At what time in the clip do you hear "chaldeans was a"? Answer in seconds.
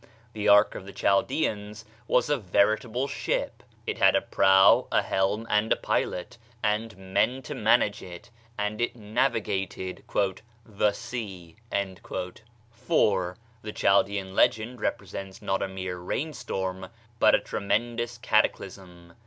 0.93-2.37